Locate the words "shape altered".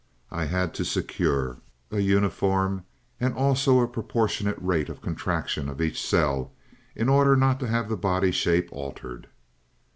8.31-9.27